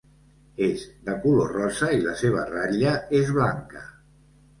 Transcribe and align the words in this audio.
És 0.67 0.85
de 1.09 1.13
color 1.25 1.51
rosa 1.57 1.89
i 1.97 1.99
la 2.05 2.13
seva 2.21 2.45
ratlla 2.53 2.95
és 3.21 3.31
blanca. 3.37 3.85